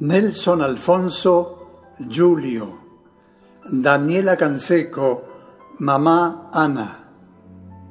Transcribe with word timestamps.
Nelson 0.00 0.60
Alfonso, 0.60 1.94
Julio, 2.10 2.80
Daniela 3.70 4.36
Canseco, 4.36 5.22
Mamá 5.78 6.50
Ana, 6.52 7.10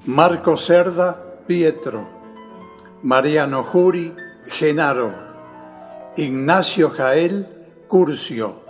Marco 0.07 0.57
Cerda, 0.57 1.37
Pietro, 1.47 2.05
Mariano 3.03 3.63
Juri, 3.63 4.13
Genaro, 4.47 5.13
Ignacio 6.17 6.89
Jael, 6.89 7.85
Curcio 7.87 8.63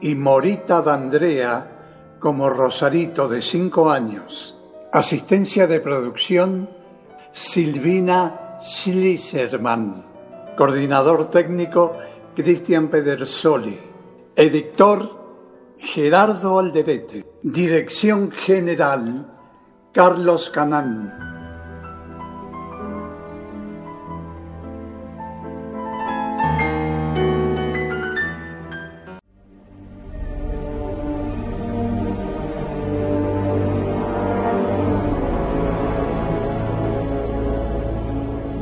y 0.00 0.14
Morita 0.14 0.80
D'Andrea 0.80 2.16
como 2.20 2.48
Rosarito 2.48 3.28
de 3.28 3.42
cinco 3.42 3.90
años. 3.90 4.56
Asistencia 4.92 5.66
de 5.66 5.80
producción 5.80 6.70
Silvina 7.32 8.58
Schliserman. 8.62 10.04
Coordinador 10.56 11.30
técnico 11.30 11.98
Cristian 12.34 12.88
Pedersoli. 12.88 13.78
Editor 14.34 15.76
Gerardo 15.78 16.58
Alderete. 16.58 17.24
Dirección 17.42 18.32
general 18.32 19.30
Carlos 19.92 20.50
Canán. 20.50 21.24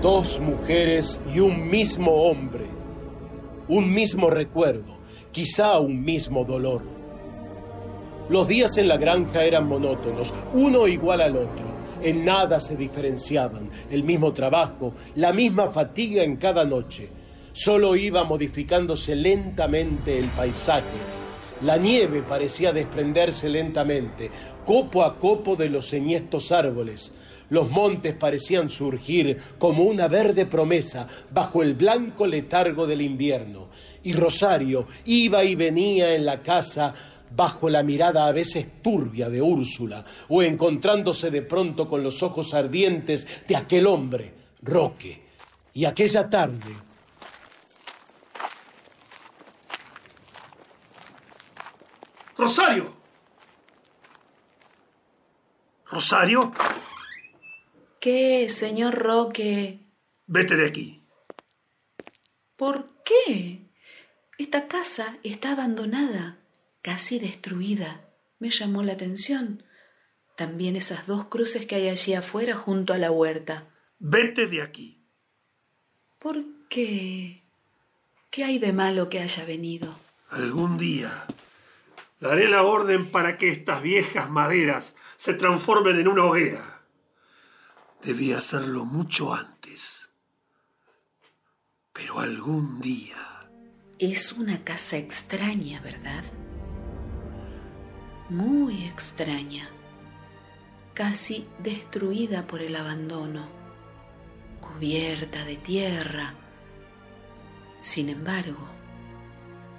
Dos 0.02 0.38
mujeres 0.40 1.20
y 1.32 1.40
un 1.40 1.70
mismo 1.70 2.24
hombre, 2.24 2.66
un 3.68 3.92
mismo 3.92 4.30
recuerdo, 4.30 4.98
quizá 5.30 5.78
un 5.78 6.04
mismo 6.04 6.44
dolor. 6.44 6.82
Los 8.28 8.48
días 8.48 8.76
en 8.78 8.88
la 8.88 8.96
granja 8.96 9.44
eran 9.44 9.66
monótonos, 9.66 10.32
uno 10.54 10.86
igual 10.88 11.20
al 11.20 11.36
otro, 11.36 11.64
en 12.02 12.24
nada 12.24 12.60
se 12.60 12.76
diferenciaban, 12.76 13.70
el 13.90 14.04
mismo 14.04 14.32
trabajo, 14.32 14.94
la 15.16 15.32
misma 15.32 15.68
fatiga 15.68 16.22
en 16.22 16.36
cada 16.36 16.64
noche. 16.64 17.08
Solo 17.52 17.96
iba 17.96 18.24
modificándose 18.24 19.14
lentamente 19.14 20.18
el 20.18 20.28
paisaje. 20.28 20.98
La 21.64 21.76
nieve 21.76 22.22
parecía 22.22 22.72
desprenderse 22.72 23.48
lentamente, 23.48 24.30
copo 24.64 25.04
a 25.04 25.18
copo 25.18 25.54
de 25.54 25.68
los 25.68 25.92
enhiestos 25.92 26.50
árboles. 26.50 27.12
Los 27.50 27.70
montes 27.70 28.14
parecían 28.14 28.70
surgir 28.70 29.36
como 29.58 29.84
una 29.84 30.08
verde 30.08 30.46
promesa 30.46 31.06
bajo 31.30 31.62
el 31.62 31.74
blanco 31.74 32.26
letargo 32.26 32.86
del 32.86 33.02
invierno. 33.02 33.68
Y 34.02 34.12
Rosario 34.12 34.86
iba 35.04 35.44
y 35.44 35.54
venía 35.54 36.14
en 36.14 36.24
la 36.24 36.42
casa 36.42 36.94
bajo 37.34 37.68
la 37.68 37.82
mirada 37.82 38.26
a 38.26 38.32
veces 38.32 38.82
turbia 38.82 39.30
de 39.30 39.40
Úrsula, 39.40 40.04
o 40.28 40.42
encontrándose 40.42 41.30
de 41.30 41.42
pronto 41.42 41.88
con 41.88 42.02
los 42.02 42.22
ojos 42.22 42.52
ardientes 42.52 43.26
de 43.48 43.56
aquel 43.56 43.86
hombre, 43.86 44.34
Roque. 44.62 45.22
Y 45.74 45.86
aquella 45.86 46.28
tarde, 46.28 46.74
Rosario. 52.36 52.92
Rosario, 55.86 56.52
¿Qué, 58.02 58.48
señor 58.48 58.96
Roque? 58.96 59.78
vete 60.26 60.56
de 60.56 60.66
aquí. 60.66 61.00
¿Por 62.56 62.88
qué? 63.04 63.60
Esta 64.38 64.66
casa 64.66 65.18
está 65.22 65.52
abandonada, 65.52 66.38
casi 66.82 67.20
destruida. 67.20 68.00
Me 68.40 68.50
llamó 68.50 68.82
la 68.82 68.94
atención. 68.94 69.62
También 70.36 70.74
esas 70.74 71.06
dos 71.06 71.26
cruces 71.26 71.64
que 71.64 71.76
hay 71.76 71.88
allí 71.90 72.14
afuera 72.14 72.56
junto 72.56 72.92
a 72.92 72.98
la 72.98 73.12
huerta. 73.12 73.68
Vete 74.00 74.48
de 74.48 74.62
aquí. 74.62 75.00
¿Por 76.18 76.42
qué? 76.68 77.44
¿Qué 78.30 78.42
hay 78.42 78.58
de 78.58 78.72
malo 78.72 79.08
que 79.10 79.20
haya 79.20 79.44
venido? 79.44 79.94
Algún 80.28 80.76
día 80.76 81.24
daré 82.18 82.48
la 82.48 82.64
orden 82.64 83.12
para 83.12 83.38
que 83.38 83.50
estas 83.50 83.80
viejas 83.80 84.28
maderas 84.28 84.96
se 85.16 85.34
transformen 85.34 86.00
en 86.00 86.08
una 86.08 86.24
hoguera. 86.24 86.81
Debí 88.04 88.32
hacerlo 88.32 88.84
mucho 88.84 89.32
antes. 89.32 90.10
Pero 91.92 92.18
algún 92.18 92.80
día... 92.80 93.48
Es 93.98 94.32
una 94.32 94.64
casa 94.64 94.96
extraña, 94.96 95.80
¿verdad? 95.80 96.24
Muy 98.28 98.84
extraña. 98.86 99.68
Casi 100.94 101.46
destruida 101.62 102.48
por 102.48 102.60
el 102.60 102.74
abandono. 102.74 103.46
Cubierta 104.60 105.44
de 105.44 105.56
tierra. 105.56 106.34
Sin 107.82 108.08
embargo, 108.08 108.68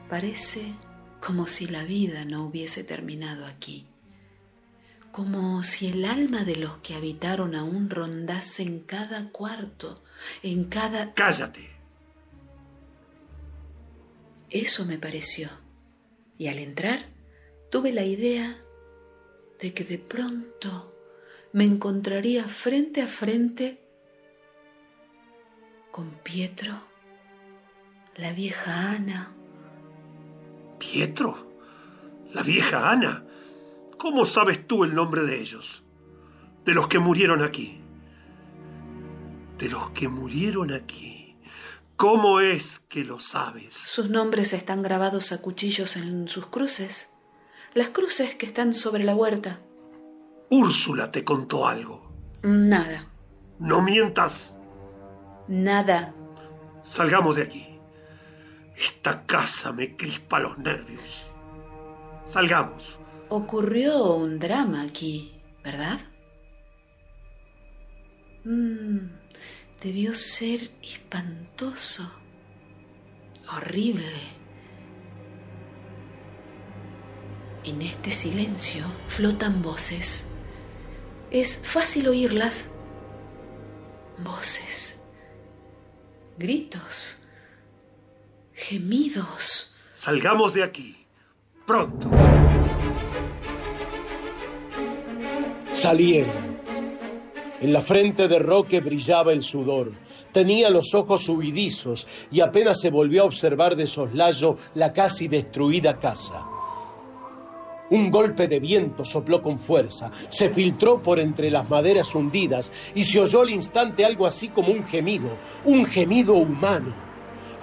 parece 0.10 0.74
como 1.20 1.48
si 1.48 1.68
la 1.68 1.84
vida 1.84 2.24
no 2.24 2.46
hubiese 2.46 2.86
terminado 2.86 3.46
aquí. 3.46 3.86
Como 5.14 5.62
si 5.62 5.90
el 5.90 6.06
alma 6.06 6.44
de 6.44 6.56
los 6.56 6.80
que 6.80 6.96
habitaron 6.96 7.54
aún 7.54 7.92
rondase 7.92 8.64
en 8.64 8.80
cada 8.80 9.30
cuarto, 9.30 10.02
en 10.42 10.64
cada... 10.64 11.14
Cállate. 11.14 11.70
Eso 14.50 14.86
me 14.86 14.98
pareció. 14.98 15.50
Y 16.40 16.48
al 16.48 16.58
entrar, 16.58 17.06
tuve 17.70 17.92
la 17.92 18.04
idea 18.04 18.56
de 19.60 19.72
que 19.72 19.84
de 19.84 20.00
pronto 20.00 20.96
me 21.52 21.64
encontraría 21.64 22.46
frente 22.46 23.04
a 23.04 23.08
frente 23.08 23.88
con 25.92 26.10
Pietro, 26.24 26.74
la 28.16 28.34
vieja 28.34 28.94
Ana. 28.94 29.32
¿Pietro? 30.80 31.54
¿La 32.32 32.42
vieja 32.42 32.90
Ana? 32.90 33.28
¿Cómo 34.04 34.26
sabes 34.26 34.68
tú 34.68 34.84
el 34.84 34.94
nombre 34.94 35.22
de 35.24 35.40
ellos? 35.40 35.82
De 36.66 36.74
los 36.74 36.90
que 36.90 37.00
murieron 37.00 37.42
aquí. 37.42 37.80
De 39.58 39.70
los 39.70 39.92
que 39.92 40.10
murieron 40.10 40.74
aquí. 40.74 41.38
¿Cómo 41.96 42.42
es 42.42 42.80
que 42.90 43.06
lo 43.06 43.22
sabes? 43.22 43.74
Sus 43.74 44.10
nombres 44.10 44.52
están 44.52 44.82
grabados 44.82 45.32
a 45.32 45.40
cuchillos 45.42 45.96
en 45.96 46.28
sus 46.28 46.48
cruces, 46.48 47.12
las 47.74 47.92
cruces 47.92 48.36
que 48.36 48.46
están 48.46 48.74
sobre 48.74 49.06
la 49.06 49.16
huerta. 49.16 49.62
Úrsula 50.50 51.10
te 51.10 51.24
contó 51.24 51.66
algo. 51.66 52.12
Nada, 52.42 53.08
No 53.58 53.82
mientas. 53.82 54.58
nada. 55.48 56.14
Salgamos 56.84 57.38
de 57.38 57.44
aquí. 57.44 57.80
Esta 58.76 59.26
casa 59.26 59.72
me 59.72 59.96
crispa 59.96 60.40
los 60.40 60.58
nervios. 60.58 61.26
Salgamos. 62.26 63.00
Ocurrió 63.36 64.14
un 64.14 64.38
drama 64.38 64.84
aquí, 64.84 65.34
¿verdad? 65.64 66.00
Mm, 68.44 69.08
debió 69.82 70.14
ser 70.14 70.70
espantoso. 70.84 72.12
horrible. 73.52 74.06
En 77.64 77.82
este 77.82 78.12
silencio 78.12 78.86
flotan 79.08 79.64
voces. 79.64 80.28
Es 81.32 81.58
fácil 81.58 82.10
oírlas. 82.10 82.70
Voces, 84.20 85.02
gritos, 86.38 87.18
gemidos. 88.54 89.74
Salgamos 89.96 90.54
de 90.54 90.62
aquí. 90.62 91.08
Pronto. 91.66 92.12
Salieron. 95.74 96.54
En 97.60 97.74
la 97.74 97.82
frente 97.82 98.28
de 98.28 98.38
Roque 98.38 98.80
brillaba 98.80 99.34
el 99.34 99.42
sudor. 99.42 99.92
Tenía 100.32 100.70
los 100.70 100.94
ojos 100.94 101.28
huidizos 101.28 102.08
y 102.32 102.42
apenas 102.42 102.80
se 102.80 102.92
volvió 102.92 103.24
a 103.24 103.26
observar 103.26 103.76
de 103.76 103.88
soslayo 103.88 104.56
la 104.76 104.94
casi 104.94 105.28
destruida 105.28 105.98
casa. 105.98 106.46
Un 107.90 108.12
golpe 108.12 108.48
de 108.48 108.60
viento 108.60 109.04
sopló 109.04 109.42
con 109.42 109.58
fuerza, 109.58 110.12
se 110.30 110.50
filtró 110.52 111.02
por 111.02 111.20
entre 111.20 111.50
las 111.50 111.68
maderas 111.68 112.14
hundidas 112.14 112.72
y 112.94 113.04
se 113.04 113.20
oyó 113.20 113.42
al 113.42 113.50
instante 113.50 114.06
algo 114.06 114.28
así 114.28 114.50
como 114.50 114.72
un 114.72 114.86
gemido, 114.86 115.30
un 115.66 115.86
gemido 115.86 116.36
humano. 116.36 116.94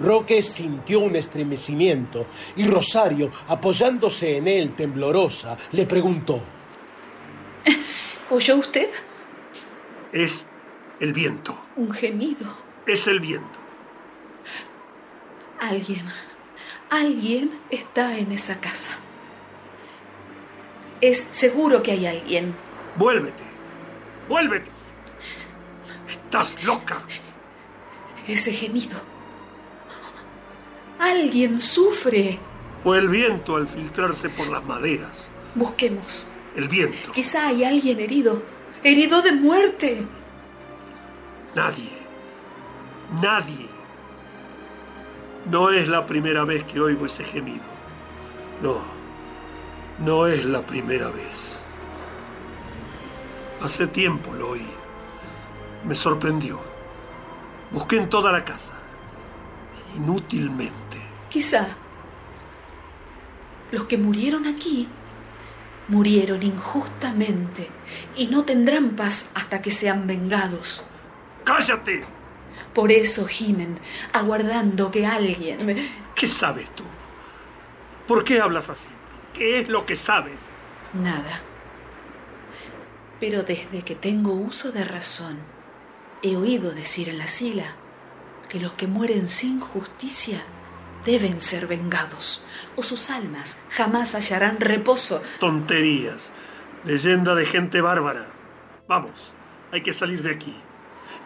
Roque 0.01 0.43
sintió 0.43 0.99
un 0.99 1.15
estremecimiento 1.15 2.25
y 2.57 2.65
Rosario, 2.65 3.31
apoyándose 3.47 4.35
en 4.35 4.49
él 4.49 4.75
temblorosa, 4.75 5.57
le 5.71 5.85
preguntó. 5.85 6.41
¿Oyó 8.31 8.55
usted? 8.55 8.89
Es 10.13 10.47
el 11.01 11.11
viento. 11.11 11.53
Un 11.75 11.91
gemido. 11.91 12.47
Es 12.85 13.05
el 13.07 13.19
viento. 13.19 13.59
Alguien, 15.59 16.05
alguien 16.89 17.51
está 17.69 18.17
en 18.17 18.31
esa 18.31 18.61
casa. 18.61 18.93
Es 21.01 21.27
seguro 21.31 21.83
que 21.83 21.91
hay 21.91 22.05
alguien. 22.05 22.55
Vuélvete. 22.95 23.43
Vuélvete. 24.29 24.71
Estás 26.09 26.63
loca. 26.63 27.03
Ese 28.29 28.53
gemido. 28.53 28.97
Alguien 30.99 31.59
sufre. 31.59 32.39
Fue 32.81 32.97
el 32.97 33.09
viento 33.09 33.57
al 33.57 33.67
filtrarse 33.67 34.29
por 34.29 34.47
las 34.47 34.63
maderas. 34.63 35.29
Busquemos. 35.53 36.30
El 36.55 36.67
viento. 36.67 37.11
Quizá 37.11 37.47
hay 37.47 37.63
alguien 37.63 37.99
herido. 37.99 38.43
Herido 38.83 39.21
de 39.21 39.31
muerte. 39.31 40.05
Nadie. 41.55 41.91
Nadie. 43.21 43.67
No 45.49 45.71
es 45.71 45.87
la 45.87 46.05
primera 46.05 46.43
vez 46.43 46.63
que 46.65 46.79
oigo 46.79 47.05
ese 47.05 47.23
gemido. 47.23 47.63
No. 48.61 48.79
No 49.99 50.27
es 50.27 50.45
la 50.45 50.61
primera 50.61 51.09
vez. 51.09 51.59
Hace 53.61 53.87
tiempo 53.87 54.33
lo 54.33 54.51
oí. 54.51 54.65
Me 55.85 55.95
sorprendió. 55.95 56.59
Busqué 57.71 57.97
en 57.97 58.09
toda 58.09 58.31
la 58.31 58.43
casa. 58.43 58.73
Inútilmente. 59.95 60.97
Quizá 61.29 61.67
los 63.71 63.85
que 63.85 63.97
murieron 63.97 64.47
aquí 64.47 64.87
murieron 65.91 66.41
injustamente 66.41 67.67
y 68.15 68.27
no 68.27 68.45
tendrán 68.45 68.91
paz 68.91 69.29
hasta 69.35 69.61
que 69.61 69.69
sean 69.69 70.07
vengados. 70.07 70.85
¡Cállate! 71.43 72.05
Por 72.73 72.93
eso 72.93 73.25
gimen, 73.25 73.77
aguardando 74.13 74.89
que 74.89 75.05
alguien 75.05 75.65
me... 75.65 75.75
¿Qué 76.15 76.27
sabes 76.29 76.73
tú? 76.75 76.83
¿Por 78.07 78.23
qué 78.23 78.39
hablas 78.39 78.69
así? 78.69 78.87
¿Qué 79.33 79.59
es 79.59 79.67
lo 79.67 79.85
que 79.85 79.97
sabes? 79.97 80.39
Nada. 80.93 81.41
Pero 83.19 83.43
desde 83.43 83.81
que 83.81 83.95
tengo 83.95 84.31
uso 84.31 84.71
de 84.71 84.85
razón, 84.85 85.39
he 86.23 86.37
oído 86.37 86.71
decir 86.71 87.09
en 87.09 87.17
la 87.17 87.27
sila 87.27 87.75
que 88.47 88.61
los 88.61 88.71
que 88.73 88.87
mueren 88.87 89.27
sin 89.27 89.59
justicia 89.59 90.41
deben 91.05 91.41
ser 91.41 91.67
vengados, 91.67 92.43
o 92.75 92.83
sus 92.83 93.09
almas 93.09 93.57
jamás 93.69 94.13
hallarán 94.15 94.59
reposo. 94.59 95.21
Tonterías. 95.39 96.31
Leyenda 96.83 97.35
de 97.35 97.45
gente 97.45 97.81
bárbara. 97.81 98.25
Vamos, 98.87 99.33
hay 99.71 99.81
que 99.81 99.93
salir 99.93 100.23
de 100.23 100.31
aquí. 100.31 100.55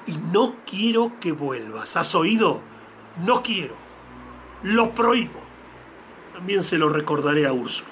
Y 0.05 0.17
no 0.17 0.57
quiero 0.65 1.13
que 1.19 1.31
vuelvas. 1.31 1.95
¿Has 1.95 2.13
oído? 2.13 2.61
No 3.25 3.41
quiero. 3.41 3.75
Lo 4.63 4.93
prohíbo. 4.93 5.39
También 6.33 6.63
se 6.63 6.77
lo 6.77 6.89
recordaré 6.89 7.47
a 7.47 7.53
Úrsula. 7.53 7.89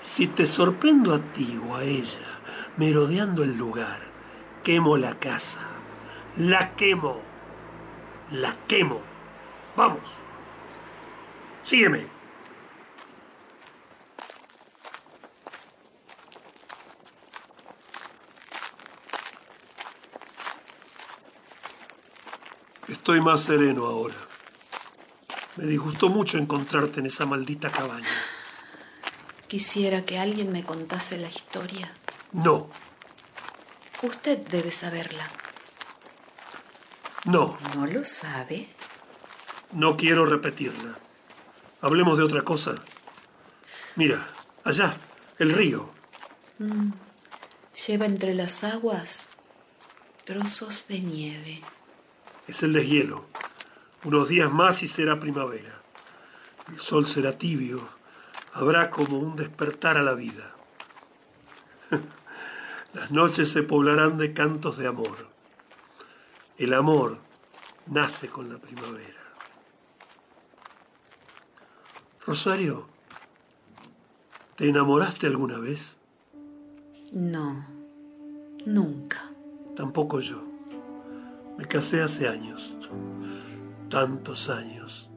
Si 0.00 0.26
te 0.26 0.46
sorprendo 0.46 1.14
a 1.14 1.20
ti 1.32 1.60
o 1.68 1.76
a 1.76 1.84
ella 1.84 2.40
merodeando 2.76 3.44
el 3.44 3.56
lugar, 3.56 4.00
quemo 4.64 4.96
la 4.96 5.18
casa. 5.18 5.60
La 6.36 6.74
quemo. 6.74 7.20
La 8.30 8.56
quemo. 8.66 9.00
Vamos. 9.76 10.21
Sígueme. 11.64 12.06
Estoy 22.88 23.20
más 23.20 23.42
sereno 23.42 23.86
ahora. 23.86 24.14
Me 25.56 25.64
disgustó 25.66 26.08
mucho 26.08 26.38
encontrarte 26.38 27.00
en 27.00 27.06
esa 27.06 27.26
maldita 27.26 27.70
cabaña. 27.70 28.08
Quisiera 29.46 30.04
que 30.04 30.18
alguien 30.18 30.50
me 30.50 30.64
contase 30.64 31.18
la 31.18 31.28
historia. 31.28 31.92
No, 32.32 32.68
Usted 34.02 34.38
debe 34.38 34.72
saberla. 34.72 35.28
no, 37.24 37.56
¿No 37.76 37.86
lo 37.86 38.04
sabe? 38.04 38.68
no 39.72 39.96
quiero 39.96 40.26
repetirla. 40.26 40.98
Hablemos 41.82 42.16
de 42.16 42.24
otra 42.24 42.42
cosa. 42.42 42.76
Mira, 43.96 44.26
allá, 44.62 44.96
el 45.38 45.52
río. 45.52 45.90
Lleva 47.86 48.06
entre 48.06 48.34
las 48.34 48.62
aguas 48.62 49.28
trozos 50.24 50.86
de 50.86 51.00
nieve. 51.00 51.60
Es 52.46 52.62
el 52.62 52.72
deshielo. 52.72 53.26
Unos 54.04 54.28
días 54.28 54.50
más 54.50 54.84
y 54.84 54.88
será 54.88 55.18
primavera. 55.18 55.80
El 56.68 56.78
sol 56.78 57.04
será 57.04 57.36
tibio. 57.36 57.88
Habrá 58.52 58.88
como 58.90 59.18
un 59.18 59.34
despertar 59.34 59.96
a 59.96 60.02
la 60.02 60.14
vida. 60.14 60.54
Las 62.94 63.10
noches 63.10 63.50
se 63.50 63.64
poblarán 63.64 64.18
de 64.18 64.32
cantos 64.32 64.78
de 64.78 64.86
amor. 64.86 65.28
El 66.58 66.74
amor 66.74 67.18
nace 67.86 68.28
con 68.28 68.48
la 68.52 68.58
primavera. 68.58 69.21
Rosario, 72.24 72.86
¿te 74.54 74.68
enamoraste 74.68 75.26
alguna 75.26 75.58
vez? 75.58 75.98
No, 77.10 77.66
nunca. 78.64 79.28
Tampoco 79.74 80.20
yo. 80.20 80.40
Me 81.58 81.64
casé 81.66 82.00
hace 82.00 82.28
años, 82.28 82.76
tantos 83.90 84.48
años, 84.50 85.10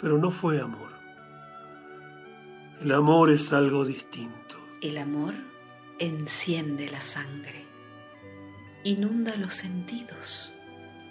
pero 0.00 0.16
no 0.16 0.30
fue 0.30 0.62
amor. 0.62 0.94
El 2.80 2.92
amor 2.92 3.30
es 3.30 3.52
algo 3.52 3.84
distinto. 3.84 4.56
El 4.80 4.96
amor 4.96 5.34
enciende 5.98 6.88
la 6.90 7.02
sangre, 7.02 7.66
inunda 8.82 9.36
los 9.36 9.54
sentidos, 9.54 10.54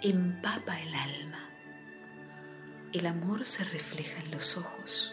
empapa 0.02 0.80
el 0.80 0.92
alma. 0.92 1.53
El 2.94 3.06
amor 3.06 3.44
se 3.44 3.64
refleja 3.64 4.22
en 4.22 4.30
los 4.30 4.56
ojos. 4.56 5.12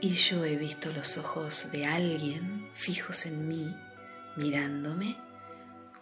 Y 0.00 0.14
yo 0.14 0.44
he 0.44 0.56
visto 0.56 0.90
los 0.92 1.18
ojos 1.18 1.70
de 1.70 1.86
alguien 1.86 2.68
fijos 2.72 3.26
en 3.26 3.46
mí, 3.46 3.76
mirándome 4.36 5.16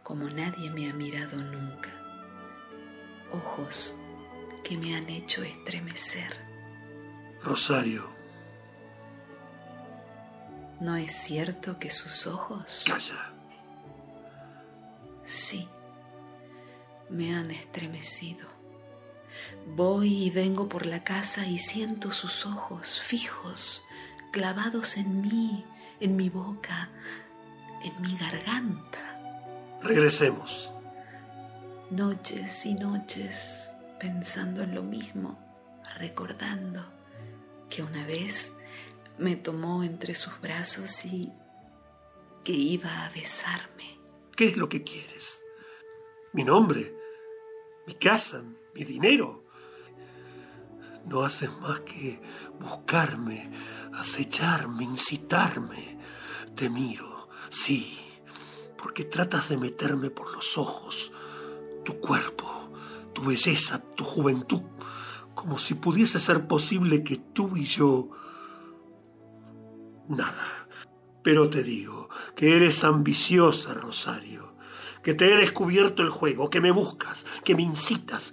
como 0.05 0.31
nadie 0.31 0.71
me 0.71 0.89
ha 0.89 0.95
mirado 0.95 1.37
nunca. 1.37 1.91
Ojos 3.33 3.95
que 4.65 4.79
me 4.79 4.97
han 4.97 5.09
hecho 5.11 5.43
estremecer. 5.43 6.33
Rosario, 7.43 8.09
¿No 10.81 10.97
es 10.97 11.13
cierto 11.15 11.79
que 11.79 11.91
sus 11.91 12.27
ojos, 12.27 12.83
calla. 12.87 13.33
sí, 15.23 15.69
me 17.09 17.37
han 17.37 17.51
estremecido? 17.53 18.52
Voy 19.67 20.25
y 20.25 20.31
vengo 20.31 20.69
por 20.69 20.87
la 20.87 21.05
casa 21.05 21.47
y 21.47 21.59
siento 21.59 22.11
sus 22.11 22.47
ojos 22.47 23.01
fijos, 23.01 23.83
clavados 24.31 24.97
en 24.97 25.23
mí, 25.23 25.65
en 26.01 26.17
mi 26.17 26.29
boca, 26.29 26.91
en 27.85 28.03
mi 28.03 28.17
garganta. 28.17 28.99
Regresemos. 29.83 30.73
Noches 31.91 32.67
y 32.67 32.75
noches 32.75 33.69
pensando 34.01 34.63
en 34.63 34.75
lo 34.75 34.83
mismo, 34.83 35.39
recordando 35.99 36.85
que 37.69 37.83
una 37.83 38.05
vez 38.05 38.53
me 39.19 39.37
tomó 39.37 39.85
entre 39.85 40.15
sus 40.15 40.41
brazos 40.41 41.05
y 41.05 41.33
que 42.45 42.53
iba 42.53 43.05
a 43.05 43.11
besarme. 43.11 43.99
¿Qué 44.37 44.49
es 44.49 44.57
lo 44.57 44.69
que 44.69 44.83
quieres? 44.83 45.45
¿Mi 46.33 46.45
nombre? 46.45 46.95
¿Mi 47.87 47.95
casa? 47.95 48.43
¿Mi 48.75 48.85
dinero? 48.85 49.45
No 51.07 51.23
haces 51.23 51.51
más 51.61 51.81
que 51.81 52.21
buscarme, 52.61 53.51
acecharme, 53.93 54.85
incitarme. 54.85 55.99
Te 56.55 56.71
miro, 56.71 57.29
sí, 57.51 57.99
porque 58.77 59.05
tratas 59.05 59.49
de 59.49 59.57
meterme 59.57 60.11
por 60.11 60.33
los 60.33 60.57
ojos, 60.57 61.13
tu 61.85 61.99
cuerpo, 62.01 62.71
tu 63.13 63.23
belleza, 63.23 63.83
tu 63.95 64.05
juventud, 64.05 64.63
como 65.35 65.59
si 65.59 65.75
pudiese 65.75 66.21
ser 66.21 66.47
posible 66.47 67.03
que 67.03 67.17
tú 67.17 67.57
y 67.57 67.65
yo... 67.65 68.11
Nada. 70.09 70.69
Pero 71.23 71.49
te 71.49 71.63
digo 71.63 72.09
que 72.35 72.57
eres 72.57 72.85
ambiciosa, 72.85 73.75
Rosario, 73.75 74.57
que 75.03 75.15
te 75.15 75.33
he 75.33 75.37
descubierto 75.37 76.03
el 76.03 76.11
juego, 76.11 76.51
que 76.51 76.61
me 76.61 76.73
buscas, 76.73 77.27
que 77.45 77.55
me 77.55 77.63
incitas, 77.63 78.33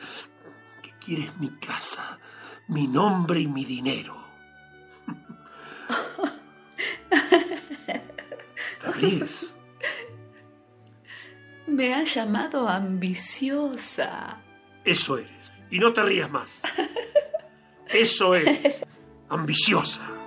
quieres 1.03 1.35
mi 1.37 1.49
casa, 1.49 2.19
mi 2.67 2.87
nombre 2.87 3.39
y 3.41 3.47
mi 3.47 3.65
dinero. 3.65 4.17
¿Te 8.81 8.91
ríes? 8.93 9.55
Me 11.67 11.93
ha 11.93 12.03
llamado 12.03 12.67
ambiciosa. 12.67 14.41
Eso 14.83 15.17
eres. 15.17 15.51
Y 15.69 15.79
no 15.79 15.93
te 15.93 16.03
rías 16.03 16.31
más. 16.31 16.61
Eso 17.87 18.35
eres. 18.35 18.85
Ambiciosa. 19.29 20.18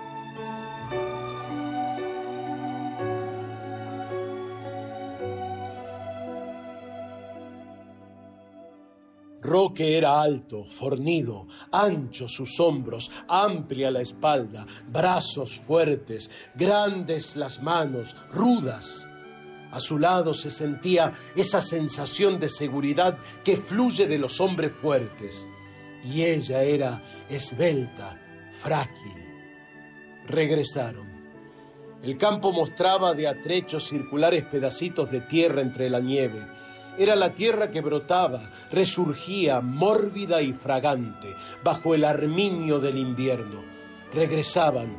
Roque 9.43 9.97
era 9.97 10.21
alto, 10.21 10.63
fornido, 10.63 11.47
ancho 11.71 12.29
sus 12.29 12.59
hombros, 12.61 13.11
amplia 13.27 13.91
la 13.91 13.99
espalda, 13.99 14.65
brazos 14.87 15.59
fuertes, 15.67 16.31
grandes 16.55 17.35
las 17.35 17.61
manos, 17.61 18.15
rudas. 18.31 19.05
A 19.71 19.79
su 19.79 19.99
lado 19.99 20.33
se 20.33 20.49
sentía 20.49 21.11
esa 21.35 21.59
sensación 21.59 22.39
de 22.39 22.47
seguridad 22.47 23.17
que 23.43 23.57
fluye 23.57 24.07
de 24.07 24.17
los 24.17 24.39
hombres 24.39 24.71
fuertes. 24.71 25.47
Y 26.05 26.21
ella 26.21 26.63
era 26.63 27.01
esbelta, 27.27 28.19
frágil. 28.51 29.13
Regresaron. 30.27 31.11
El 32.01 32.17
campo 32.17 32.51
mostraba 32.51 33.13
de 33.13 33.27
atrechos 33.27 33.85
circulares 33.87 34.43
pedacitos 34.43 35.09
de 35.09 35.21
tierra 35.21 35.61
entre 35.61 35.89
la 35.89 35.99
nieve. 35.99 36.45
Era 36.97 37.15
la 37.15 37.33
tierra 37.33 37.71
que 37.71 37.81
brotaba, 37.81 38.49
resurgía 38.71 39.61
mórbida 39.61 40.41
y 40.41 40.53
fragante 40.53 41.35
bajo 41.63 41.95
el 41.95 42.03
arminio 42.03 42.79
del 42.79 42.97
invierno. 42.97 43.63
Regresaban 44.13 44.97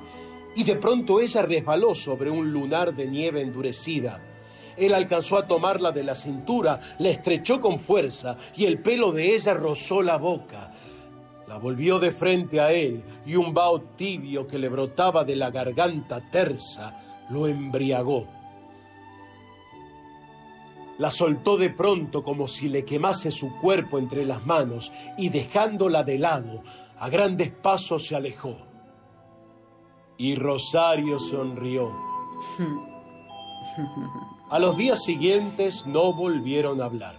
y 0.56 0.64
de 0.64 0.76
pronto 0.76 1.20
ella 1.20 1.42
resbaló 1.42 1.94
sobre 1.94 2.30
un 2.30 2.52
lunar 2.52 2.94
de 2.94 3.06
nieve 3.06 3.40
endurecida 3.40 4.20
él 4.76 4.94
alcanzó 4.94 5.38
a 5.38 5.46
tomarla 5.46 5.92
de 5.92 6.02
la 6.02 6.14
cintura, 6.14 6.80
la 6.98 7.08
estrechó 7.08 7.60
con 7.60 7.78
fuerza 7.78 8.36
y 8.56 8.64
el 8.64 8.80
pelo 8.80 9.12
de 9.12 9.34
ella 9.34 9.54
rozó 9.54 10.02
la 10.02 10.16
boca. 10.16 10.72
La 11.46 11.58
volvió 11.58 11.98
de 11.98 12.10
frente 12.10 12.60
a 12.60 12.72
él 12.72 13.02
y 13.26 13.36
un 13.36 13.54
vaho 13.54 13.80
tibio 13.96 14.46
que 14.46 14.58
le 14.58 14.68
brotaba 14.68 15.24
de 15.24 15.36
la 15.36 15.50
garganta 15.50 16.20
tersa 16.30 17.26
lo 17.30 17.46
embriagó. 17.46 18.26
La 20.98 21.10
soltó 21.10 21.56
de 21.56 21.70
pronto 21.70 22.22
como 22.22 22.46
si 22.46 22.68
le 22.68 22.84
quemase 22.84 23.30
su 23.30 23.52
cuerpo 23.60 23.98
entre 23.98 24.24
las 24.24 24.46
manos 24.46 24.92
y 25.18 25.28
dejándola 25.28 26.04
de 26.04 26.18
lado, 26.18 26.62
a 26.98 27.08
grandes 27.08 27.50
pasos 27.50 28.06
se 28.06 28.14
alejó. 28.14 28.56
Y 30.16 30.36
Rosario 30.36 31.18
sonrió. 31.18 31.92
A 34.50 34.58
los 34.60 34.76
días 34.76 35.02
siguientes 35.02 35.84
no 35.86 36.12
volvieron 36.12 36.80
a 36.80 36.84
hablar, 36.84 37.16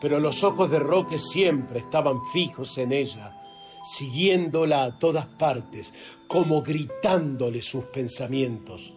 pero 0.00 0.18
los 0.18 0.42
ojos 0.42 0.70
de 0.70 0.78
Roque 0.78 1.18
siempre 1.18 1.80
estaban 1.80 2.24
fijos 2.32 2.78
en 2.78 2.92
ella, 2.92 3.38
siguiéndola 3.84 4.84
a 4.84 4.98
todas 4.98 5.26
partes, 5.26 5.92
como 6.26 6.62
gritándole 6.62 7.60
sus 7.60 7.84
pensamientos. 7.84 8.94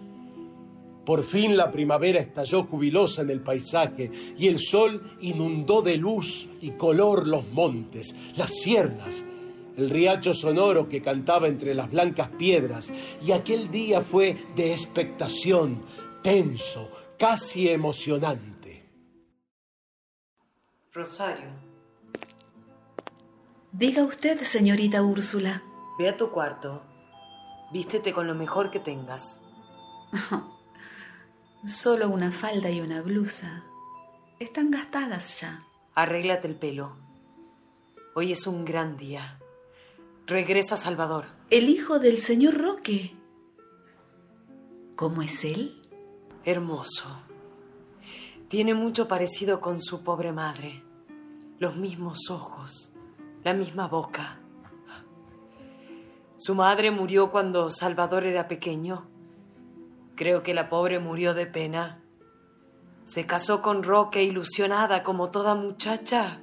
Por 1.05 1.23
fin 1.23 1.55
la 1.55 1.71
primavera 1.71 2.19
estalló 2.19 2.63
jubilosa 2.63 3.21
en 3.21 3.29
el 3.29 3.41
paisaje 3.41 4.09
y 4.37 4.47
el 4.47 4.57
sol 4.59 5.17
inundó 5.21 5.81
de 5.83 5.97
luz 5.97 6.47
y 6.61 6.71
color 6.71 7.27
los 7.27 7.47
montes, 7.49 8.15
las 8.35 8.51
sierras, 8.51 9.23
el 9.77 9.89
riacho 9.89 10.33
sonoro 10.33 10.89
que 10.89 11.01
cantaba 11.01 11.47
entre 11.47 11.75
las 11.75 11.91
blancas 11.91 12.29
piedras, 12.29 12.91
y 13.23 13.33
aquel 13.33 13.69
día 13.69 14.01
fue 14.01 14.35
de 14.55 14.71
expectación, 14.71 15.83
tenso, 16.23 16.89
casi 17.19 17.69
emocionante. 17.69 18.89
Rosario. 20.91 21.49
Diga 23.71 24.03
usted, 24.03 24.39
señorita 24.41 25.03
Úrsula. 25.03 25.61
Ve 25.99 26.09
a 26.09 26.17
tu 26.17 26.31
cuarto. 26.31 26.81
Vístete 27.73 28.13
con 28.13 28.25
lo 28.25 28.33
mejor 28.33 28.71
que 28.71 28.79
tengas. 28.79 29.39
Solo 31.67 32.09
una 32.09 32.31
falda 32.31 32.69
y 32.69 32.79
una 32.79 33.01
blusa. 33.01 33.63
Están 34.39 34.69
gastadas 34.69 35.41
ya. 35.41 35.63
Arréglate 35.95 36.47
el 36.47 36.55
pelo. 36.55 36.95
Hoy 38.13 38.33
es 38.33 38.45
un 38.45 38.65
gran 38.65 38.97
día. 38.97 39.39
Regresa 40.27 40.77
Salvador. 40.77 41.25
El 41.49 41.69
hijo 41.69 41.97
del 41.97 42.19
señor 42.19 42.61
Roque. 42.61 43.15
¿Cómo 44.95 45.23
es 45.23 45.43
él? 45.43 45.81
hermoso. 46.43 47.23
Tiene 48.47 48.75
mucho 48.75 49.07
parecido 49.07 49.59
con 49.59 49.81
su 49.81 50.03
pobre 50.03 50.31
madre. 50.31 50.83
Los 51.57 51.75
mismos 51.75 52.29
ojos, 52.29 52.93
la 53.43 53.55
misma 53.55 53.87
boca. 53.87 54.39
Su 56.37 56.53
madre 56.53 56.91
murió 56.91 57.31
cuando 57.31 57.71
Salvador 57.71 58.25
era 58.25 58.47
pequeño. 58.47 59.14
Creo 60.15 60.43
que 60.43 60.53
la 60.53 60.69
pobre 60.69 60.99
murió 60.99 61.33
de 61.33 61.45
pena. 61.45 62.01
Se 63.05 63.25
casó 63.25 63.61
con 63.61 63.83
Roque 63.83 64.23
ilusionada 64.23 65.03
como 65.03 65.29
toda 65.29 65.55
muchacha. 65.55 66.41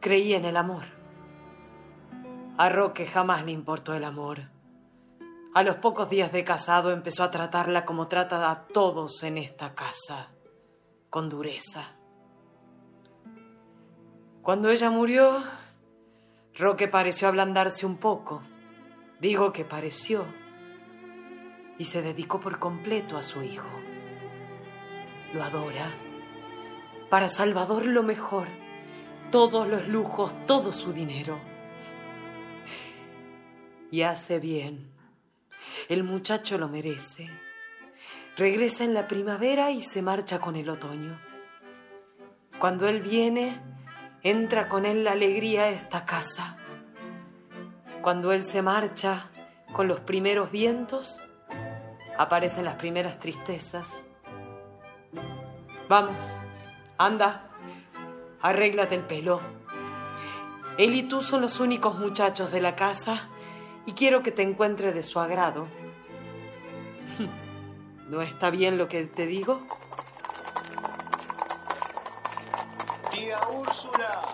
Creía 0.00 0.36
en 0.36 0.44
el 0.44 0.56
amor. 0.56 0.84
A 2.58 2.68
Roque 2.68 3.06
jamás 3.06 3.44
le 3.44 3.52
importó 3.52 3.94
el 3.94 4.04
amor. 4.04 4.50
A 5.54 5.62
los 5.62 5.76
pocos 5.76 6.08
días 6.08 6.32
de 6.32 6.44
casado 6.44 6.92
empezó 6.92 7.24
a 7.24 7.30
tratarla 7.30 7.84
como 7.84 8.08
trata 8.08 8.50
a 8.50 8.66
todos 8.66 9.22
en 9.22 9.38
esta 9.38 9.74
casa, 9.74 10.30
con 11.10 11.28
dureza. 11.28 11.96
Cuando 14.42 14.70
ella 14.70 14.90
murió, 14.90 15.42
Roque 16.58 16.88
pareció 16.88 17.28
ablandarse 17.28 17.86
un 17.86 17.96
poco. 17.96 18.42
Digo 19.20 19.52
que 19.52 19.64
pareció. 19.64 20.26
Y 21.78 21.84
se 21.84 22.02
dedicó 22.02 22.40
por 22.40 22.58
completo 22.58 23.16
a 23.16 23.22
su 23.22 23.42
hijo. 23.42 23.68
Lo 25.32 25.42
adora. 25.42 25.92
Para 27.10 27.28
Salvador 27.28 27.86
lo 27.86 28.02
mejor. 28.02 28.48
Todos 29.30 29.66
los 29.68 29.88
lujos, 29.88 30.34
todo 30.46 30.72
su 30.72 30.92
dinero. 30.92 31.38
Y 33.90 34.02
hace 34.02 34.38
bien 34.38 34.92
el 35.88 36.04
muchacho 36.04 36.58
lo 36.58 36.68
merece. 36.68 37.30
Regresa 38.36 38.84
en 38.84 38.94
la 38.94 39.08
primavera 39.08 39.70
y 39.70 39.80
se 39.80 40.02
marcha 40.02 40.38
con 40.40 40.56
el 40.56 40.68
otoño. 40.68 41.18
Cuando 42.58 42.88
él 42.88 43.02
viene, 43.02 43.60
entra 44.22 44.68
con 44.68 44.86
él 44.86 45.04
la 45.04 45.12
alegría 45.12 45.64
a 45.64 45.70
esta 45.70 46.04
casa. 46.06 46.56
Cuando 48.00 48.32
él 48.32 48.44
se 48.44 48.62
marcha 48.62 49.30
con 49.72 49.88
los 49.88 50.00
primeros 50.00 50.50
vientos, 50.50 51.20
aparecen 52.18 52.64
las 52.64 52.76
primeras 52.76 53.18
tristezas. 53.18 54.06
Vamos, 55.88 56.22
anda, 56.98 57.50
arréglate 58.40 58.94
el 58.94 59.02
pelo. 59.02 59.40
Él 60.78 60.94
y 60.94 61.02
tú 61.02 61.20
son 61.20 61.42
los 61.42 61.60
únicos 61.60 61.98
muchachos 61.98 62.50
de 62.50 62.60
la 62.60 62.74
casa 62.76 63.28
y 63.84 63.92
quiero 63.92 64.22
que 64.22 64.32
te 64.32 64.42
encuentre 64.42 64.92
de 64.92 65.02
su 65.02 65.20
agrado. 65.20 65.66
¿No 68.08 68.22
está 68.22 68.50
bien 68.50 68.78
lo 68.78 68.88
que 68.88 69.04
te 69.04 69.26
digo? 69.26 69.60
Tía 73.10 73.38
Úrsula. 73.48 74.32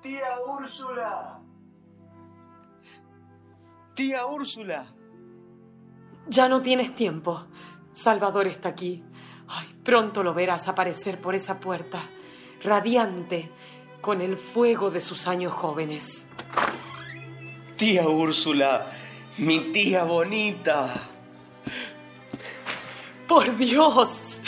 Tía 0.00 0.40
Úrsula. 0.46 1.40
Tía 3.94 4.26
Úrsula. 4.26 4.84
Ya 6.28 6.48
no 6.48 6.62
tienes 6.62 6.94
tiempo. 6.94 7.44
Salvador 7.92 8.46
está 8.46 8.70
aquí. 8.70 9.02
Ay, 9.48 9.68
pronto 9.84 10.22
lo 10.22 10.34
verás 10.34 10.68
aparecer 10.68 11.20
por 11.20 11.34
esa 11.34 11.60
puerta, 11.60 12.08
radiante, 12.62 13.50
con 14.00 14.20
el 14.20 14.36
fuego 14.38 14.90
de 14.90 15.00
sus 15.00 15.26
años 15.26 15.52
jóvenes. 15.52 16.26
Tía 17.76 18.08
Úrsula, 18.08 18.90
mi 19.38 19.58
tía 19.72 20.04
bonita. 20.04 20.88
Por 23.28 23.56
Dios, 23.56 24.40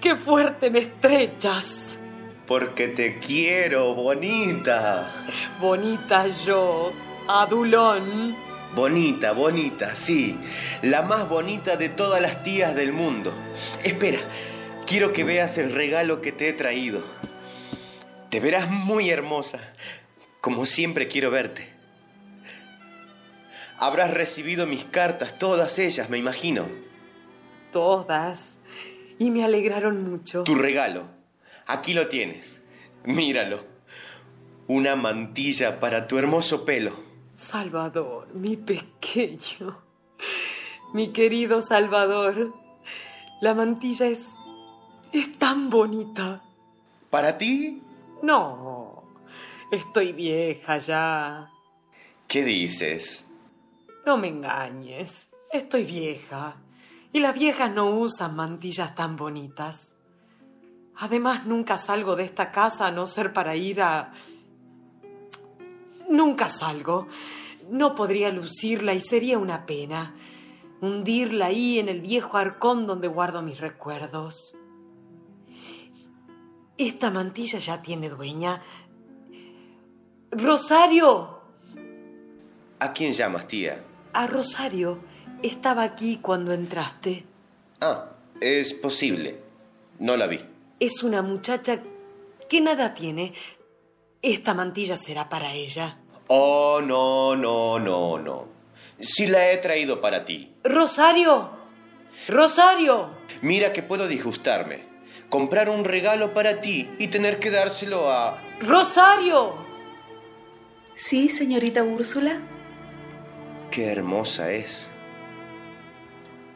qué 0.00 0.16
fuerte 0.16 0.70
me 0.70 0.80
estrechas. 0.80 1.98
Porque 2.46 2.88
te 2.88 3.18
quiero, 3.18 3.94
bonita. 3.94 5.12
Bonita 5.60 6.26
yo, 6.44 6.92
adulón. 7.28 8.49
Bonita, 8.74 9.32
bonita, 9.32 9.96
sí. 9.96 10.38
La 10.82 11.02
más 11.02 11.28
bonita 11.28 11.76
de 11.76 11.88
todas 11.88 12.20
las 12.22 12.42
tías 12.42 12.74
del 12.74 12.92
mundo. 12.92 13.32
Espera, 13.84 14.20
quiero 14.86 15.12
que 15.12 15.24
veas 15.24 15.58
el 15.58 15.72
regalo 15.72 16.22
que 16.22 16.30
te 16.30 16.48
he 16.48 16.52
traído. 16.52 17.02
Te 18.28 18.38
verás 18.38 18.70
muy 18.70 19.10
hermosa, 19.10 19.58
como 20.40 20.66
siempre 20.66 21.08
quiero 21.08 21.32
verte. 21.32 21.68
Habrás 23.76 24.12
recibido 24.12 24.66
mis 24.66 24.84
cartas, 24.84 25.36
todas 25.38 25.78
ellas, 25.80 26.08
me 26.08 26.18
imagino. 26.18 26.68
Todas. 27.72 28.58
Y 29.18 29.30
me 29.30 29.44
alegraron 29.44 30.08
mucho. 30.08 30.44
Tu 30.44 30.54
regalo. 30.54 31.08
Aquí 31.66 31.92
lo 31.92 32.06
tienes. 32.06 32.60
Míralo. 33.04 33.64
Una 34.68 34.94
mantilla 34.94 35.80
para 35.80 36.06
tu 36.06 36.18
hermoso 36.18 36.64
pelo. 36.64 37.09
Salvador, 37.40 38.28
mi 38.34 38.54
pequeño. 38.58 39.78
Mi 40.92 41.10
querido 41.10 41.62
Salvador. 41.62 42.52
La 43.40 43.54
mantilla 43.54 44.06
es... 44.08 44.36
es 45.10 45.32
tan 45.38 45.70
bonita. 45.70 46.42
¿Para 47.08 47.38
ti? 47.38 47.82
No. 48.22 49.04
Estoy 49.72 50.12
vieja 50.12 50.76
ya. 50.78 51.50
¿Qué 52.28 52.44
dices? 52.44 53.32
No 54.04 54.18
me 54.18 54.28
engañes. 54.28 55.30
Estoy 55.50 55.84
vieja. 55.84 56.56
Y 57.10 57.20
las 57.20 57.34
viejas 57.34 57.72
no 57.72 57.88
usan 57.98 58.36
mantillas 58.36 58.94
tan 58.94 59.16
bonitas. 59.16 59.94
Además, 60.94 61.46
nunca 61.46 61.78
salgo 61.78 62.16
de 62.16 62.24
esta 62.24 62.52
casa 62.52 62.88
a 62.88 62.92
no 62.92 63.06
ser 63.06 63.32
para 63.32 63.56
ir 63.56 63.80
a... 63.80 64.12
Nunca 66.10 66.48
salgo. 66.48 67.06
No 67.70 67.94
podría 67.94 68.30
lucirla 68.30 68.94
y 68.94 69.00
sería 69.00 69.38
una 69.38 69.64
pena. 69.64 70.16
Hundirla 70.80 71.46
ahí 71.46 71.78
en 71.78 71.88
el 71.88 72.00
viejo 72.00 72.36
arcón 72.36 72.86
donde 72.86 73.06
guardo 73.06 73.42
mis 73.42 73.60
recuerdos. 73.60 74.54
Esta 76.76 77.10
mantilla 77.10 77.60
ya 77.60 77.80
tiene 77.80 78.08
dueña. 78.08 78.60
Rosario. 80.32 81.38
¿A 82.80 82.92
quién 82.92 83.12
llamas, 83.12 83.46
tía? 83.46 83.84
A 84.12 84.26
Rosario. 84.26 84.98
Estaba 85.42 85.84
aquí 85.84 86.18
cuando 86.20 86.52
entraste. 86.52 87.24
Ah, 87.80 88.06
es 88.40 88.74
posible. 88.74 89.38
No 90.00 90.16
la 90.16 90.26
vi. 90.26 90.40
Es 90.80 91.04
una 91.04 91.22
muchacha 91.22 91.82
que 92.48 92.60
nada 92.60 92.94
tiene. 92.94 93.34
Esta 94.22 94.52
mantilla 94.54 94.96
será 94.96 95.28
para 95.28 95.54
ella. 95.54 95.96
Oh, 96.28 96.80
no, 96.84 97.34
no, 97.36 97.78
no, 97.78 98.18
no. 98.18 98.48
Sí 98.98 99.26
la 99.26 99.50
he 99.50 99.56
traído 99.56 100.00
para 100.00 100.24
ti. 100.24 100.54
Rosario. 100.62 101.50
Rosario. 102.28 103.10
Mira 103.40 103.72
que 103.72 103.82
puedo 103.82 104.06
disgustarme. 104.06 104.84
Comprar 105.30 105.70
un 105.70 105.84
regalo 105.84 106.34
para 106.34 106.60
ti 106.60 106.90
y 106.98 107.08
tener 107.08 107.38
que 107.38 107.50
dárselo 107.50 108.10
a... 108.10 108.42
Rosario. 108.60 109.54
Sí, 110.94 111.28
señorita 111.30 111.82
Úrsula. 111.82 112.38
Qué 113.70 113.86
hermosa 113.90 114.52
es. 114.52 114.92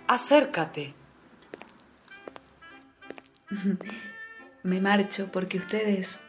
Acércate. 0.06 0.92
Me 4.62 4.80
marcho 4.80 5.30
porque 5.32 5.56
ustedes... 5.58 6.20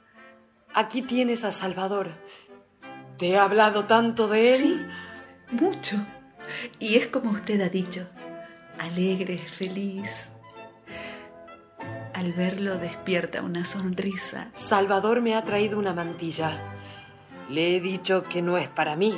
Aquí 0.77 1.03
tienes 1.03 1.45
a 1.45 1.53
Salvador. 1.53 2.09
¿Te 3.17 3.29
he 3.29 3.38
hablado 3.38 3.85
tanto 3.85 4.27
de 4.27 4.55
él? 4.55 4.61
Sí, 4.61 5.55
mucho. 5.55 5.95
Y 6.79 6.95
es 6.95 7.07
como 7.07 7.31
usted 7.31 7.61
ha 7.61 7.69
dicho, 7.69 8.05
alegre, 8.77 9.38
feliz. 9.38 10.27
Al 12.13 12.33
verlo 12.33 12.77
despierta 12.77 13.41
una 13.41 13.63
sonrisa. 13.63 14.51
Salvador 14.53 15.21
me 15.21 15.35
ha 15.35 15.45
traído 15.45 15.79
una 15.79 15.93
mantilla. 15.93 16.59
Le 17.49 17.77
he 17.77 17.79
dicho 17.79 18.23
que 18.23 18.41
no 18.41 18.57
es 18.57 18.67
para 18.67 18.97
mí, 18.97 19.13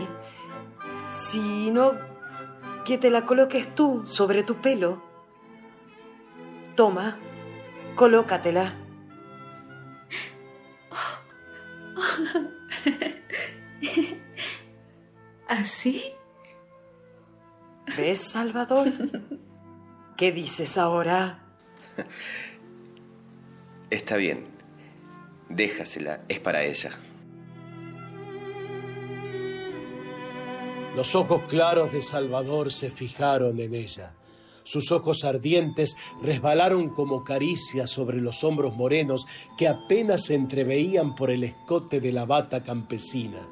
sino 1.31 1.93
que 2.85 2.99
te 2.99 3.09
la 3.09 3.25
coloques 3.25 3.73
tú 3.73 4.03
sobre 4.05 4.43
tu 4.43 4.57
pelo. 4.61 5.01
Toma, 6.75 7.17
colócatela. 7.95 8.75
¿Así? 15.47 16.03
¿Ves, 17.97 18.29
Salvador? 18.31 18.91
¿Qué 20.17 20.31
dices 20.31 20.77
ahora? 20.77 21.43
Está 23.89 24.17
bien. 24.17 24.45
Déjasela, 25.49 26.21
es 26.27 26.39
para 26.39 26.63
ella. 26.63 26.91
Los 30.95 31.15
ojos 31.15 31.41
claros 31.47 31.93
de 31.93 32.01
Salvador 32.01 32.71
se 32.71 32.91
fijaron 32.91 33.59
en 33.59 33.75
ella. 33.75 34.11
Sus 34.67 34.91
ojos 34.91 35.23
ardientes 35.23 35.95
resbalaron 36.21 36.89
como 36.89 37.23
caricias 37.23 37.89
sobre 37.89 38.19
los 38.19 38.43
hombros 38.43 38.75
morenos 38.75 39.25
que 39.57 39.65
apenas 39.65 40.25
se 40.25 40.35
entreveían 40.35 41.15
por 41.15 41.31
el 41.31 41.45
escote 41.45 42.01
de 42.01 42.11
la 42.11 42.25
bata 42.25 42.61
campesina. 42.61 43.47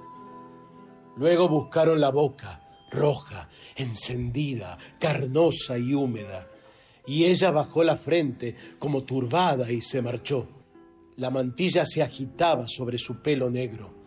Luego 1.15 1.47
buscaron 1.47 2.01
la 2.01 2.11
boca, 2.11 2.61
roja, 2.91 3.47
encendida, 3.77 4.77
carnosa 4.99 5.77
y 5.77 5.93
húmeda, 5.93 6.49
y 7.07 7.23
ella 7.23 7.49
bajó 7.49 7.81
la 7.85 7.95
frente 7.95 8.53
como 8.77 9.03
turbada 9.05 9.71
y 9.71 9.79
se 9.79 10.01
marchó. 10.01 10.45
La 11.15 11.29
mantilla 11.29 11.85
se 11.85 12.03
agitaba 12.03 12.67
sobre 12.67 12.97
su 12.97 13.21
pelo 13.21 13.49
negro. 13.49 14.04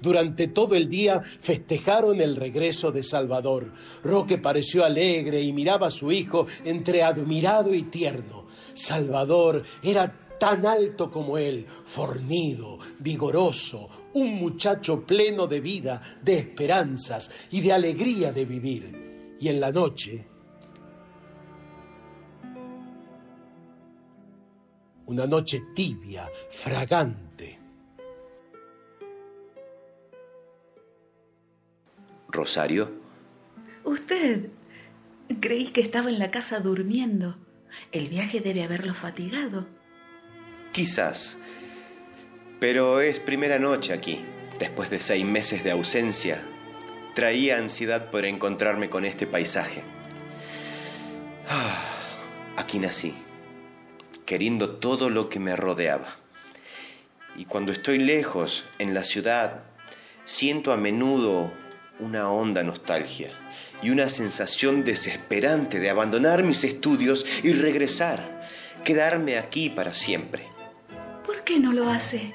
Durante 0.00 0.48
todo 0.48 0.74
el 0.74 0.88
día 0.88 1.20
festejaron 1.20 2.20
el 2.20 2.36
regreso 2.36 2.90
de 2.90 3.02
Salvador. 3.02 3.72
Roque 4.02 4.38
pareció 4.38 4.84
alegre 4.84 5.40
y 5.42 5.52
miraba 5.52 5.88
a 5.88 5.90
su 5.90 6.10
hijo 6.10 6.46
entre 6.64 7.02
admirado 7.02 7.74
y 7.74 7.84
tierno. 7.84 8.46
Salvador 8.74 9.62
era 9.82 10.28
tan 10.40 10.64
alto 10.64 11.10
como 11.10 11.36
él, 11.36 11.66
fornido, 11.84 12.78
vigoroso, 12.98 13.88
un 14.14 14.36
muchacho 14.36 15.04
pleno 15.04 15.46
de 15.46 15.60
vida, 15.60 16.00
de 16.22 16.38
esperanzas 16.38 17.30
y 17.50 17.60
de 17.60 17.72
alegría 17.72 18.32
de 18.32 18.44
vivir. 18.46 19.36
Y 19.38 19.48
en 19.48 19.60
la 19.60 19.70
noche, 19.70 20.26
una 25.06 25.26
noche 25.26 25.62
tibia, 25.74 26.28
fragante, 26.50 27.59
Rosario, 32.40 32.90
Usted. 33.84 34.48
Creí 35.40 35.66
que 35.68 35.82
estaba 35.82 36.08
en 36.08 36.18
la 36.18 36.30
casa 36.30 36.60
durmiendo. 36.60 37.36
El 37.92 38.08
viaje 38.08 38.40
debe 38.40 38.62
haberlo 38.62 38.94
fatigado. 38.94 39.66
quizás. 40.72 41.36
Pero 42.58 43.00
es 43.02 43.20
primera 43.20 43.58
noche 43.58 43.92
aquí. 43.92 44.24
Después 44.58 44.88
de 44.88 45.00
seis 45.00 45.24
meses 45.24 45.64
de 45.64 45.70
ausencia, 45.70 46.42
traía 47.14 47.58
ansiedad 47.58 48.10
por 48.10 48.24
encontrarme 48.24 48.88
con 48.88 49.04
este 49.04 49.26
paisaje. 49.26 49.82
Ah, 51.46 51.82
aquí 52.56 52.78
nací, 52.78 53.14
queriendo 54.24 54.76
todo 54.76 55.10
lo 55.10 55.28
que 55.28 55.40
me 55.40 55.56
rodeaba. 55.56 56.08
Y 57.36 57.44
cuando 57.44 57.70
estoy 57.72 57.98
lejos, 57.98 58.64
en 58.78 58.94
la 58.94 59.04
ciudad, 59.04 59.62
siento 60.24 60.72
a 60.72 60.76
menudo 60.76 61.52
una 62.00 62.30
honda 62.30 62.62
nostalgia 62.62 63.30
y 63.82 63.90
una 63.90 64.08
sensación 64.08 64.84
desesperante 64.84 65.78
de 65.78 65.90
abandonar 65.90 66.42
mis 66.42 66.64
estudios 66.64 67.24
y 67.42 67.52
regresar, 67.52 68.42
quedarme 68.84 69.38
aquí 69.38 69.70
para 69.70 69.94
siempre. 69.94 70.44
¿Por 71.24 71.44
qué 71.44 71.58
no 71.58 71.72
lo 71.72 71.88
hace? 71.88 72.34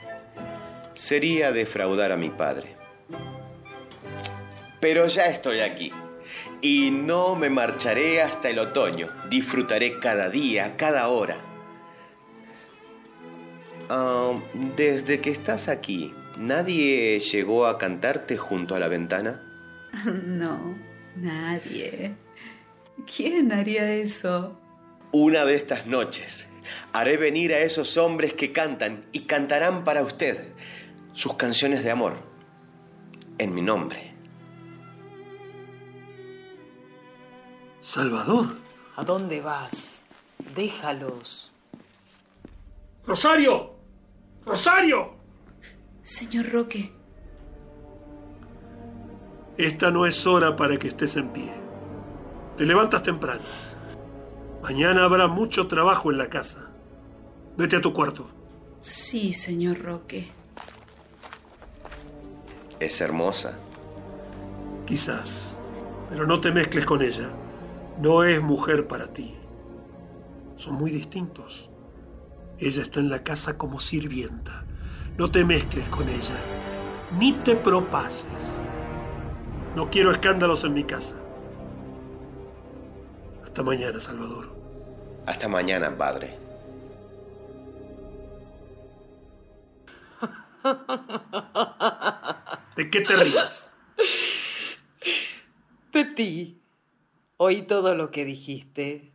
Sería 0.93 1.51
defraudar 1.51 2.11
a 2.11 2.17
mi 2.17 2.29
padre. 2.29 2.75
Pero 4.79 5.07
ya 5.07 5.25
estoy 5.25 5.59
aquí. 5.59 5.91
Y 6.61 6.91
no 6.91 7.35
me 7.35 7.49
marcharé 7.49 8.21
hasta 8.21 8.49
el 8.49 8.59
otoño. 8.59 9.09
Disfrutaré 9.29 9.99
cada 9.99 10.29
día, 10.29 10.77
cada 10.77 11.07
hora. 11.09 11.37
Ah, 13.89 14.33
desde 14.75 15.21
que 15.21 15.29
estás 15.29 15.67
aquí, 15.67 16.13
¿nadie 16.39 17.19
llegó 17.19 17.67
a 17.67 17.77
cantarte 17.77 18.37
junto 18.37 18.73
a 18.75 18.79
la 18.79 18.87
ventana? 18.87 19.44
No, 20.05 20.75
nadie. 21.15 22.15
¿Quién 23.15 23.51
haría 23.51 23.91
eso? 23.93 24.59
Una 25.11 25.45
de 25.45 25.55
estas 25.55 25.85
noches 25.85 26.47
haré 26.93 27.17
venir 27.17 27.53
a 27.53 27.59
esos 27.59 27.97
hombres 27.97 28.33
que 28.33 28.51
cantan 28.51 29.05
y 29.11 29.21
cantarán 29.21 29.83
para 29.83 30.01
usted 30.01 30.47
sus 31.13 31.35
canciones 31.35 31.83
de 31.83 31.91
amor 31.91 32.15
en 33.37 33.53
mi 33.53 33.61
nombre. 33.61 34.13
Salvador. 37.81 38.57
¿A 38.95 39.03
dónde 39.03 39.41
vas? 39.41 39.99
Déjalos. 40.55 41.51
Rosario. 43.05 43.75
Rosario. 44.45 45.15
Señor 46.01 46.49
Roque. 46.49 46.91
Esta 49.57 49.89
no 49.89 50.05
es 50.05 50.27
hora 50.27 50.57
para 50.57 50.77
que 50.77 50.89
estés 50.89 51.15
en 51.15 51.29
pie. 51.29 51.51
Te 52.57 52.65
levantas 52.65 53.03
temprano. 53.03 53.43
Mañana 54.61 55.05
habrá 55.05 55.27
mucho 55.27 55.67
trabajo 55.67 56.11
en 56.11 56.17
la 56.17 56.29
casa. 56.29 56.69
Vete 57.55 57.77
a 57.77 57.81
tu 57.81 57.93
cuarto. 57.93 58.27
Sí, 58.81 59.33
señor 59.33 59.81
Roque. 59.81 60.27
Es 62.79 62.99
hermosa. 62.99 63.57
Quizás. 64.85 65.55
Pero 66.09 66.27
no 66.27 66.41
te 66.41 66.51
mezcles 66.51 66.85
con 66.85 67.01
ella. 67.01 67.29
No 68.01 68.25
es 68.25 68.41
mujer 68.41 68.87
para 68.87 69.07
ti. 69.13 69.35
Son 70.57 70.73
muy 70.73 70.91
distintos. 70.91 71.69
Ella 72.57 72.81
está 72.81 72.99
en 72.99 73.09
la 73.09 73.23
casa 73.23 73.57
como 73.57 73.79
sirvienta. 73.79 74.65
No 75.17 75.31
te 75.31 75.45
mezcles 75.45 75.87
con 75.87 76.09
ella. 76.09 76.35
Ni 77.17 77.31
te 77.33 77.55
propases. 77.55 78.59
No 79.75 79.89
quiero 79.89 80.11
escándalos 80.11 80.63
en 80.63 80.73
mi 80.73 80.85
casa. 80.85 81.15
Hasta 83.43 83.61
mañana, 83.61 83.99
Salvador. 83.99 84.55
Hasta 85.25 85.49
mañana, 85.49 85.97
padre. 85.97 86.39
¿De 92.77 92.89
qué 92.89 93.01
te 93.01 93.15
rías? 93.17 93.73
De 95.91 96.05
ti. 96.05 96.61
Oí 97.37 97.63
todo 97.63 97.95
lo 97.95 98.11
que 98.11 98.23
dijiste. 98.23 99.11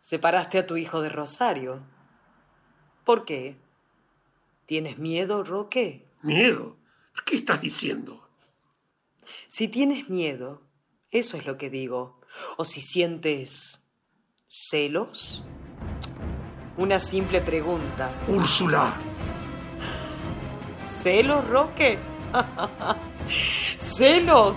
Separaste 0.00 0.58
a 0.58 0.66
tu 0.66 0.76
hijo 0.76 1.00
de 1.00 1.08
Rosario. 1.08 1.80
¿Por 3.04 3.24
qué? 3.24 3.56
¿Tienes 4.66 4.98
miedo, 4.98 5.44
Roque? 5.44 6.04
¿Miedo? 6.22 6.76
¿Qué 7.24 7.36
estás 7.36 7.60
diciendo? 7.60 8.21
Si 9.54 9.68
tienes 9.68 10.08
miedo, 10.08 10.62
eso 11.10 11.36
es 11.36 11.44
lo 11.44 11.58
que 11.58 11.68
digo. 11.68 12.22
O 12.56 12.64
si 12.64 12.80
sientes 12.80 13.86
celos. 14.48 15.44
Una 16.78 16.98
simple 16.98 17.42
pregunta. 17.42 18.10
Úrsula. 18.28 18.94
¿Celos, 21.02 21.46
Roque? 21.48 21.98
¡Celos! 23.76 24.56